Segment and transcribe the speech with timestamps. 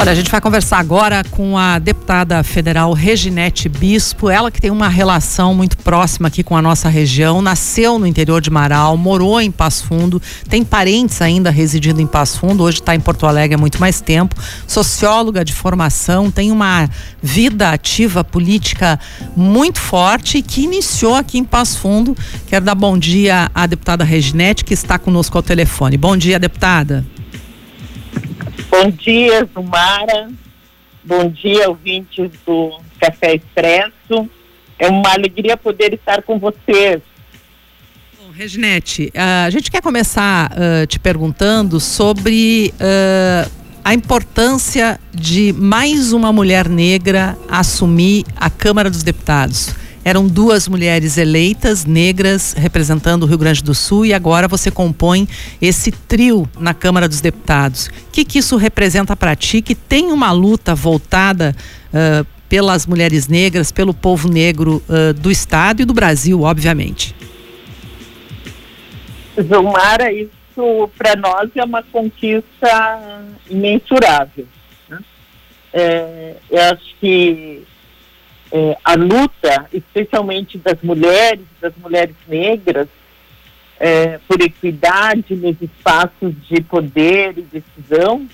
[0.00, 4.70] Olha, a gente vai conversar agora com a deputada federal Reginete Bispo, ela que tem
[4.70, 9.38] uma relação muito próxima aqui com a nossa região, nasceu no interior de Marau, morou
[9.42, 13.56] em Passo Fundo, tem parentes ainda residindo em Passo Fundo, hoje está em Porto Alegre
[13.56, 14.34] há muito mais tempo,
[14.66, 16.88] socióloga de formação, tem uma
[17.22, 18.98] vida ativa política
[19.36, 22.16] muito forte e que iniciou aqui em Passo Fundo.
[22.46, 25.98] Quero dar bom dia à deputada Reginete, que está conosco ao telefone.
[25.98, 27.04] Bom dia, deputada.
[28.70, 30.30] Bom dia, Zumara.
[31.02, 34.30] Bom dia, ouvintes do Café Expresso.
[34.78, 37.02] É uma alegria poder estar com vocês.
[38.16, 43.50] Bom, Reginete, a gente quer começar uh, te perguntando sobre uh,
[43.84, 49.74] a importância de mais uma mulher negra assumir a Câmara dos Deputados.
[50.02, 55.28] Eram duas mulheres eleitas, negras, representando o Rio Grande do Sul, e agora você compõe
[55.60, 57.86] esse trio na Câmara dos Deputados.
[57.86, 61.54] O que, que isso representa para ti, que tem uma luta voltada
[61.88, 67.14] uh, pelas mulheres negras, pelo povo negro uh, do Estado e do Brasil, obviamente?
[69.40, 74.46] Zomara, isso para nós é uma conquista imensurável.
[74.88, 74.98] Né?
[75.72, 77.62] É, eu acho que
[78.52, 82.88] é, a luta, especialmente das mulheres, das mulheres negras,
[83.78, 88.26] é, por equidade nos espaços de poder e decisão,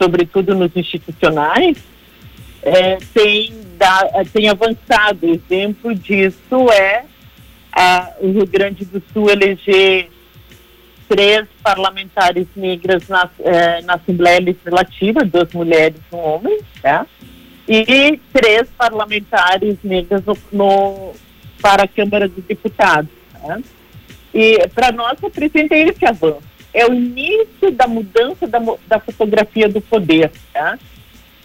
[0.00, 1.78] sobretudo nos institucionais,
[2.62, 5.24] é, tem, da, tem avançado.
[5.24, 7.04] Exemplo disso é
[7.72, 10.10] a, o Rio Grande do Sul eleger
[11.08, 17.06] três parlamentares negras na, é, na Assembleia Legislativa, duas mulheres e um homem, tá?
[17.68, 21.12] E três parlamentares negras no, no,
[21.60, 23.10] para a Câmara dos Deputados.
[23.42, 23.62] Né?
[24.32, 26.42] E para nós representa esse avanço.
[26.72, 30.30] É o início da mudança da, da fotografia do poder.
[30.52, 30.78] Tá?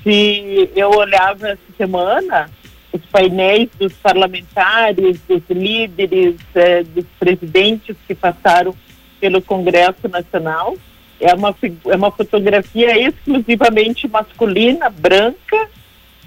[0.03, 2.49] Se eu olhava essa semana
[2.93, 8.75] os painéis dos parlamentares, dos líderes, eh, dos presidentes que passaram
[9.19, 10.75] pelo Congresso Nacional,
[11.19, 15.69] é uma, é uma fotografia exclusivamente masculina, branca,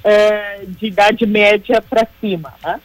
[0.04, 2.52] é, de idade média para cima.
[2.62, 2.80] Né?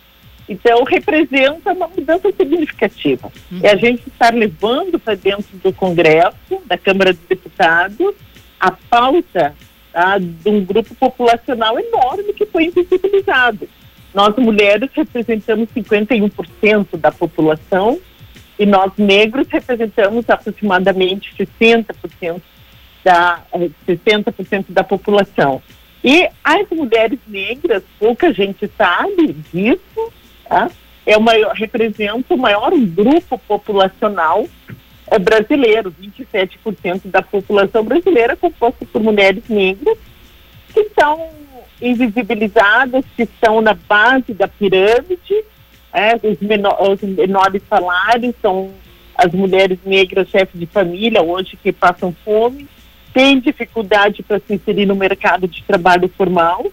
[0.48, 3.32] Então, representa uma mudança significativa.
[3.52, 3.60] Uhum.
[3.62, 8.16] É a gente estar levando para dentro do Congresso, da Câmara dos Deputados,
[8.60, 9.54] a pauta
[9.94, 13.70] tá, de um grupo populacional enorme que foi invisibilizado.
[14.14, 18.00] Nós, mulheres, representamos 51% da população
[18.58, 22.42] e nós, negros, representamos aproximadamente 60%
[23.04, 23.44] da,
[23.86, 25.62] 60 eh, da população.
[26.04, 30.14] E as mulheres negras, pouca gente sabe disso,
[30.48, 30.70] tá?
[31.06, 34.48] é o maior, representa o maior grupo populacional
[35.08, 39.98] é, brasileiro, 27% da população brasileira composta por mulheres negras,
[40.74, 41.30] que são
[41.82, 45.44] invisibilizadas, que estão na base da pirâmide,
[45.92, 48.72] é, os, menor, os menores salários são
[49.16, 52.68] as mulheres negras chefes de família hoje que passam fome,
[53.14, 56.66] tem dificuldade para se inserir no mercado de trabalho formal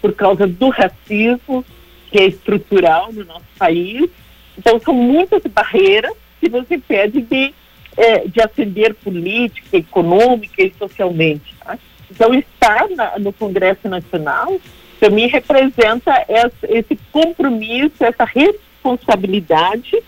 [0.00, 1.64] por causa do racismo
[2.10, 4.10] que é estrutural no nosso país.
[4.56, 7.54] Então, são muitas barreiras que nos impedem de,
[7.96, 11.54] é, de ascender política, econômica e socialmente.
[11.64, 11.78] Tá?
[12.10, 14.60] Então, estar na, no Congresso Nacional,
[15.00, 16.26] para mim, representa
[16.68, 20.02] esse compromisso, essa responsabilidade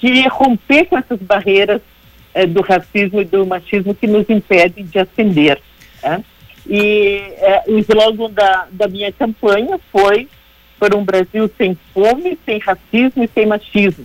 [0.00, 1.80] de romper com essas barreiras
[2.34, 5.60] é, do racismo e do machismo que nos impedem de ascender.
[6.02, 6.24] Né?
[6.66, 10.28] E é, o slogan da, da minha campanha foi
[10.78, 14.04] por um Brasil sem fome, sem racismo e sem machismo.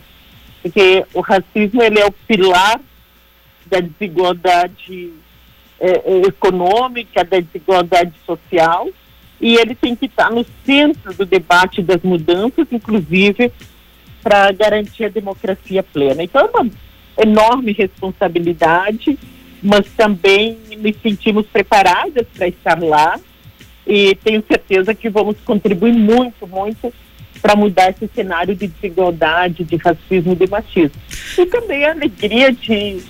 [0.61, 2.79] Porque o racismo ele é o pilar
[3.65, 5.13] da desigualdade
[5.79, 8.87] é, econômica, da desigualdade social,
[9.41, 13.51] e ele tem que estar no centro do debate das mudanças, inclusive
[14.21, 16.21] para garantir a democracia plena.
[16.21, 16.69] Então, é uma
[17.19, 19.17] enorme responsabilidade,
[19.61, 23.19] mas também nos sentimos preparadas para estar lá
[23.85, 26.93] e tenho certeza que vamos contribuir muito, muito
[27.41, 31.01] para mudar esse cenário de desigualdade, de racismo e de machismo.
[31.37, 33.01] E também a alegria de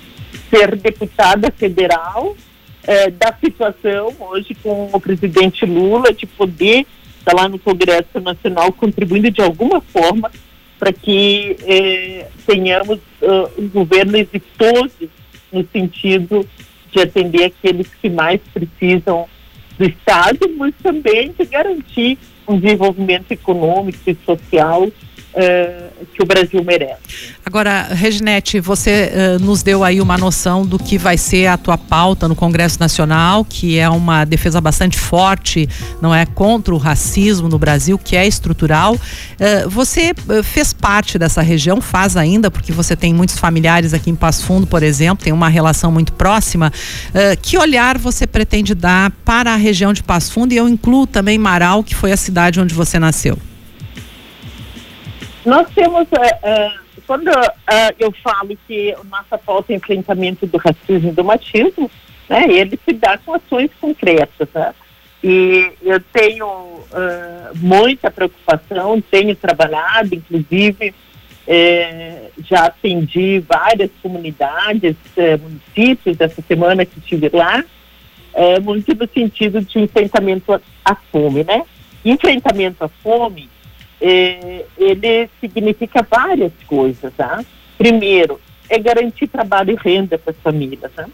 [0.50, 2.36] ser deputada federal,
[2.84, 6.86] eh, da situação hoje com o presidente Lula, de poder
[7.20, 10.32] estar lá no Congresso Nacional contribuindo de alguma forma
[10.80, 15.10] para que eh, tenhamos uh, um governo exitoso
[15.52, 16.48] no sentido
[16.90, 19.28] de atender aqueles que mais precisam
[19.78, 22.18] do Estado, mas também de garantir
[22.48, 24.90] um desenvolvimento econômico e social
[25.40, 27.00] uh, que o Brasil merece.
[27.46, 31.78] Agora, Reginete, você uh, nos deu aí uma noção do que vai ser a tua
[31.78, 35.68] pauta no Congresso Nacional, que é uma defesa bastante forte,
[36.02, 38.96] não é, contra o racismo no Brasil, que é estrutural.
[38.96, 40.14] Uh, você
[40.44, 44.68] fez parte dessa região, faz ainda, porque você tem muitos familiares aqui em Passo Fundo,
[44.68, 46.72] por exemplo, tem uma relação muito próxima.
[47.42, 50.54] que olhar você pretende dar para a região de Passo Fundo?
[50.54, 53.38] E eu incluo também Marau, que foi a cidade onde você nasceu.
[55.46, 60.58] Nós temos, uh, uh, quando uh, eu falo que a nossa pauta é enfrentamento do
[60.58, 61.90] racismo e do machismo,
[62.28, 64.50] né, ele se dá com ações concretas.
[64.54, 64.74] Né?
[65.24, 66.80] E eu tenho
[67.56, 70.96] muita preocupação, tenho trabalhado, inclusive,
[72.38, 74.96] já atendi várias comunidades,
[75.42, 77.62] municípios essa semana que estive lá,
[78.64, 81.64] muito no sentido de enfrentamento à fome, né?
[82.06, 83.50] Enfrentamento à fome
[84.02, 87.14] é, ele significa várias coisas.
[87.16, 87.44] Tá?
[87.78, 90.92] Primeiro, é garantir trabalho e renda para as famílias.
[90.94, 91.08] Tá?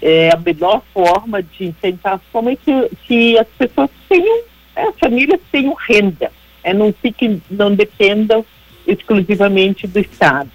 [0.00, 1.74] É a melhor forma de
[2.04, 4.42] a fome é que, que as pessoas tenham,
[4.76, 6.30] é, as famílias tenham renda,
[6.62, 8.44] é, não fiquem, não dependam
[8.86, 10.50] exclusivamente do Estado.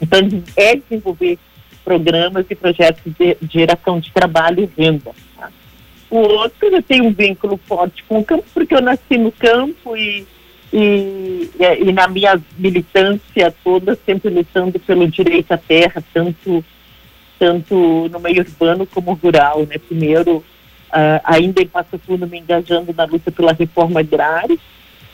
[0.00, 0.20] Então,
[0.56, 1.38] é desenvolver
[1.84, 5.12] programas e projetos de geração de trabalho e renda.
[5.36, 5.50] Tá?
[6.10, 9.96] O outro, eu tenho um vínculo forte com o campo, porque eu nasci no campo
[9.96, 10.26] e
[10.72, 16.64] e, e, na minha militância toda, sempre lutando pelo direito à terra, tanto,
[17.38, 19.66] tanto no meio urbano como rural.
[19.66, 19.76] Né?
[19.76, 24.56] Primeiro, uh, ainda em Passo Fundo, me engajando na luta pela reforma agrária,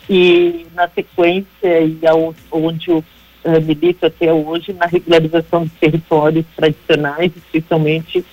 [0.09, 2.99] e na sequência, e ao, onde eu
[3.45, 8.25] uh, milito até hoje, na regularização dos territórios tradicionais, especialmente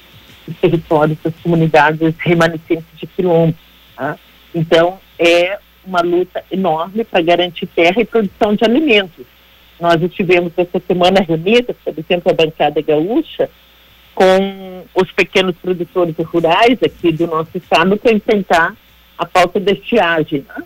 [0.48, 3.56] os territórios das comunidades remanescentes de quilombo.
[3.96, 4.16] Tá?
[4.54, 9.26] Então, é uma luta enorme para garantir terra e produção de alimentos.
[9.80, 13.50] Nós estivemos essa semana reunidas, por exemplo, a bancada gaúcha,
[14.14, 18.76] com os pequenos produtores rurais aqui do nosso estado para enfrentar
[19.18, 20.46] a falta de estiagem.
[20.48, 20.64] Né?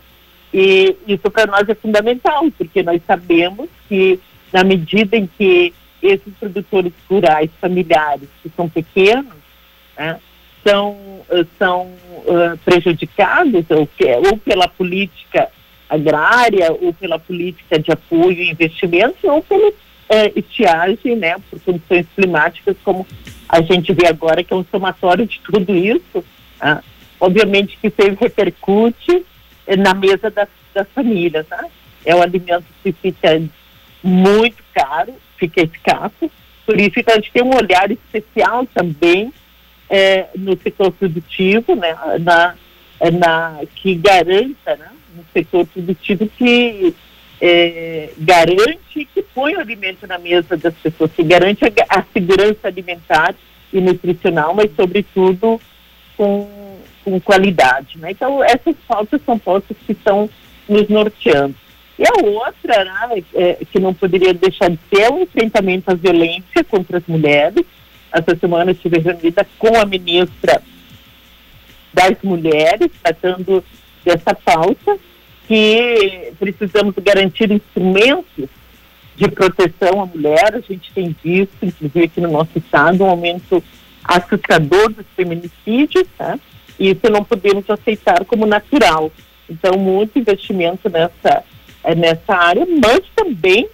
[0.54, 4.20] E isso para nós é fundamental, porque nós sabemos que
[4.52, 9.34] na medida em que esses produtores rurais familiares, que são pequenos,
[9.98, 10.18] né,
[10.66, 13.88] são, eh, são uh, prejudicados ou,
[14.30, 15.48] ou pela política
[15.88, 19.74] agrária ou pela política de apoio e investimentos ou pela uh,
[20.36, 23.06] estiagem, né, por condições climáticas como
[23.48, 26.24] a gente vê agora que é um somatório de tudo isso.
[26.62, 26.82] Né?
[27.18, 29.26] Obviamente que isso repercute
[29.78, 31.46] na mesa das, das famílias.
[31.50, 31.64] Né?
[32.04, 33.42] É um alimento que fica
[34.02, 36.30] muito caro, fica escasso,
[36.64, 39.32] por isso que a gente tem um olhar especial também
[39.90, 42.54] é, no setor produtivo, né, na,
[43.12, 46.94] na, que garanta, né, no setor produtivo que
[47.40, 52.68] é, garante que põe o alimento na mesa das pessoas, que garante a, a segurança
[52.68, 53.34] alimentar
[53.72, 55.60] e nutricional, mas sobretudo
[56.16, 57.98] com, com qualidade.
[57.98, 58.12] Né?
[58.12, 60.30] Então, essas pautas são pautas que estão
[60.68, 61.54] nos norteando.
[61.98, 65.94] E a outra, né, é, que não poderia deixar de ser, é o enfrentamento à
[65.94, 67.64] violência contra as mulheres,
[68.12, 70.62] essa semana estive reunida com a ministra
[71.92, 73.64] das Mulheres, tratando
[74.04, 74.98] dessa pauta,
[75.46, 78.48] que precisamos garantir instrumentos
[79.16, 80.54] de proteção à mulher.
[80.54, 83.62] A gente tem visto, inclusive aqui no nosso estado, um aumento
[84.04, 86.38] assustador dos feminicídios, tá?
[86.78, 89.12] e isso não podemos aceitar como natural.
[89.48, 91.44] Então, muito investimento nessa,
[91.84, 93.68] eh, nessa área, mas também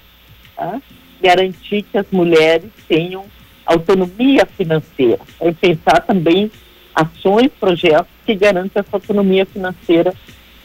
[0.56, 0.80] tá?
[1.22, 3.24] garantir que as mulheres tenham
[3.66, 5.20] autonomia financeira.
[5.40, 6.50] É pensar também
[6.94, 10.14] ações, projetos que garantam essa autonomia financeira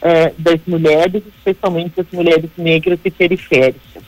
[0.01, 4.03] eh, das mulheres, especialmente das mulheres negras e periféricas.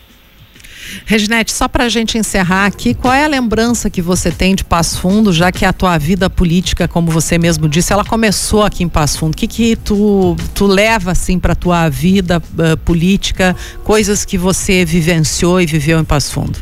[1.06, 4.64] Reginete, só para a gente encerrar aqui, qual é a lembrança que você tem de
[4.64, 8.84] Passo Fundo, já que a tua vida política, como você mesmo disse, ela começou aqui
[8.84, 9.34] em Passo Fundo.
[9.34, 14.86] O que que tu, tu leva assim para tua vida uh, política, coisas que você
[14.86, 16.60] vivenciou e viveu em Passo Fundo?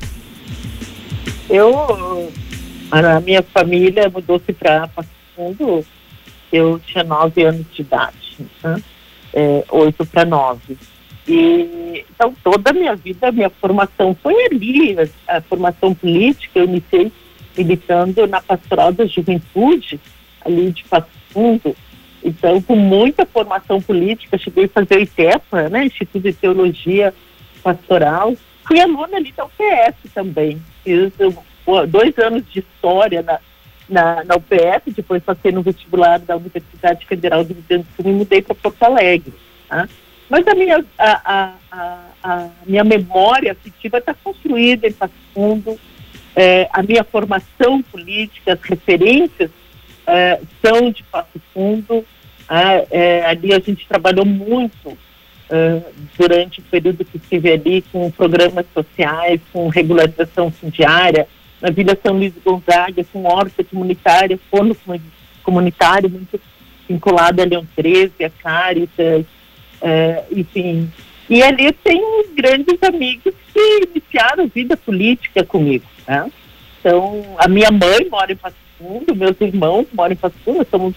[1.51, 2.31] Eu,
[2.89, 5.85] a minha família mudou-se para Passo Fundo,
[6.51, 8.81] eu tinha nove anos de idade, né?
[9.33, 10.77] é, oito para nove.
[11.27, 14.95] E, então, toda a minha vida, a minha formação foi ali,
[15.27, 17.11] a, a formação política, eu iniciei
[17.57, 19.99] militando na Pastoral da Juventude,
[20.45, 21.75] ali de Passo Fundo.
[22.23, 27.13] Então, com muita formação política, cheguei a fazer o ITEPA, né, Instituto de Teologia
[27.61, 28.35] Pastoral.
[28.71, 30.61] Fui aluna ali da UPS também.
[30.81, 31.11] Fiz
[31.89, 33.37] dois anos de história na,
[33.89, 38.09] na, na UPF, depois passei no vestibular da Universidade Federal do Rio Grande do Sul
[38.09, 39.33] e mudei para Porto Alegre.
[39.67, 39.89] Tá?
[40.29, 45.77] Mas a minha, a, a, a, minha memória afetiva está construída em Passo Fundo,
[46.33, 49.51] é, a minha formação política, as referências
[50.07, 52.05] é, são de Passo Fundo.
[52.49, 54.97] É, é ali a gente trabalhou muito
[56.17, 61.27] durante o período que estive ali com programas sociais, com regularização fundiária,
[61.61, 64.75] na Vila São Luís Gonzaga, com horta comunitária, forno
[65.43, 66.39] comunitário, muito
[66.87, 69.25] vinculado a Leão 13, a Caritas,
[69.81, 70.91] é, enfim.
[71.29, 72.01] E ali tem
[72.35, 75.85] grandes amigos que iniciaram vida política comigo.
[76.07, 76.31] Né?
[76.79, 80.95] Então, a minha mãe mora em Passo Fundo, meus irmãos moram em Passo Fundo, somos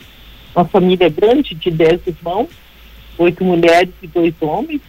[0.55, 2.49] uma família grande de dez irmãos,
[3.19, 4.81] oito mulheres e dois homens.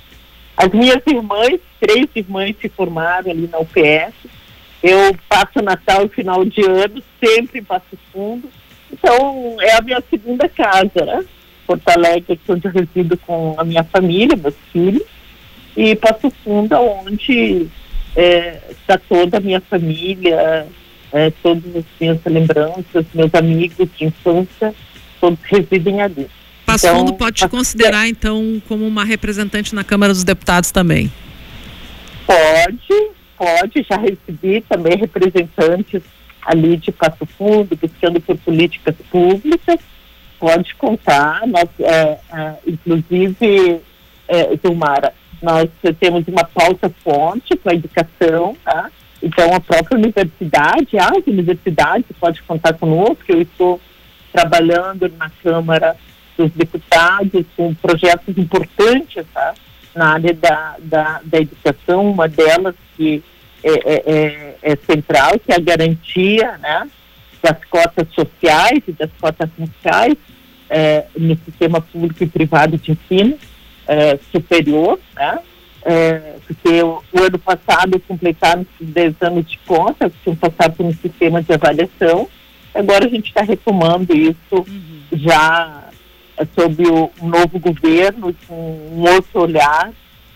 [0.58, 4.13] As minhas irmãs, três irmãs se formaram ali na UPS.
[4.82, 8.50] Eu passo Natal e final de ano sempre em Passo Fundo.
[8.91, 11.25] Então, é a minha segunda casa, né?
[11.65, 15.03] Porto Alegre, onde eu resido com a minha família, meus filhos.
[15.75, 17.67] E Passo Fundo, onde
[18.15, 20.67] é, está toda a minha família,
[21.12, 24.74] é, todas as minhas lembranças, meus amigos de infância,
[25.20, 26.27] todos residem ali.
[26.75, 31.12] Passo então, Fundo pode te considerar, então, como uma representante na Câmara dos Deputados também?
[32.27, 33.86] Pode, pode.
[33.89, 36.01] Já recebi também representantes
[36.46, 39.79] ali de Passo Fundo, buscando por políticas públicas.
[40.38, 41.48] Pode contar.
[41.48, 43.79] Nós, é, é, inclusive,
[44.27, 48.91] é, Zilmara, nós temos uma pauta forte com a educação, tá?
[49.24, 53.24] Então, a própria universidade, as universidades pode contar conosco.
[53.29, 53.79] Eu estou
[54.34, 55.96] trabalhando na Câmara
[56.38, 59.54] dos Deputados com projetos importantes tá?
[59.96, 63.24] na área da, da, da educação, uma delas que
[63.63, 66.88] é, é, é, é, central, que é a garantia né,
[67.42, 70.15] das cotas sociais e das cotas sociais
[70.70, 73.38] é, no sistema público e privado de ensino
[73.88, 75.39] é, superior, né?
[75.88, 80.86] É, porque o, o, ano passado completaram 10 anos de conta, que tinham passado por
[80.86, 82.27] um sistema de avaliação.
[82.74, 85.01] Agora a gente está retomando isso uhum.
[85.13, 85.85] já
[86.54, 89.92] sob o novo governo, com um outro olhar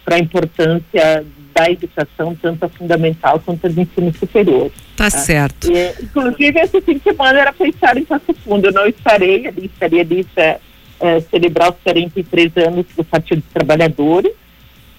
[0.06, 4.72] para a importância da educação, tanto a fundamental quanto a do ensino superior.
[4.96, 5.18] Tá, tá?
[5.18, 5.70] certo.
[5.72, 8.68] E, inclusive, esse fim de semana era para estar em Passo Fundo.
[8.68, 10.60] Eu não estarei ali, estaria ali para
[11.00, 14.32] é, celebrar os 43 anos do Partido dos Trabalhadores.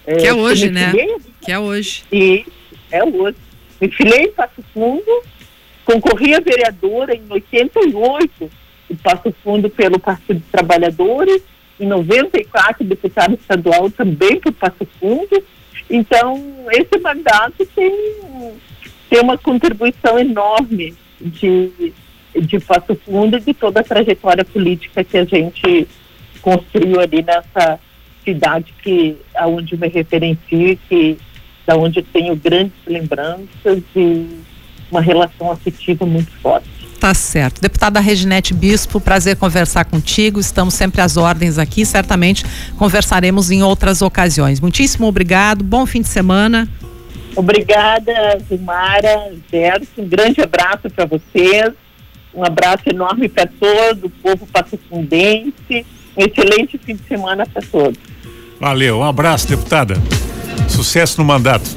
[0.06, 0.90] É, que é hoje, né?
[0.90, 2.04] Filei, que é hoje.
[2.12, 2.44] E
[2.90, 3.36] é hoje.
[3.80, 5.22] Me filei em Passo Fundo,
[5.84, 8.50] concorri a vereadora em 88,
[8.90, 11.42] em Passo Fundo pelo Partido dos Trabalhadores,
[11.78, 15.42] em 94, deputado estadual também por Passo Fundo.
[15.88, 16.42] Então,
[16.72, 18.12] esse mandato tem,
[19.08, 21.92] tem uma contribuição enorme de
[22.38, 25.88] de Passo Fundo e de toda a trajetória política que a gente
[26.40, 27.78] construiu ali nessa
[28.24, 31.18] cidade que aonde me referencio, que
[31.66, 34.40] da onde tenho grandes lembranças e
[34.90, 36.68] uma relação afetiva muito forte.
[37.00, 37.62] Tá certo.
[37.62, 40.38] Deputada Reginete Bispo, prazer conversar contigo.
[40.38, 41.86] Estamos sempre às ordens aqui.
[41.86, 42.44] Certamente
[42.76, 44.60] conversaremos em outras ocasiões.
[44.60, 45.64] Muitíssimo obrigado.
[45.64, 46.68] Bom fim de semana.
[47.34, 48.12] Obrigada,
[48.46, 50.02] Zumara, Gerson.
[50.02, 51.72] Um grande abraço para vocês.
[52.34, 55.86] Um abraço enorme para todo o povo patrocinense.
[56.14, 57.98] Um excelente fim de semana para todos.
[58.60, 59.94] Valeu, um abraço, deputada.
[60.68, 61.70] Sucesso no mandato.